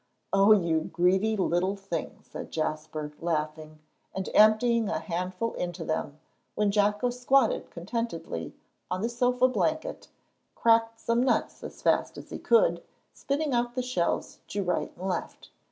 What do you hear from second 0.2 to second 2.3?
"Oh, you greedy little thing,"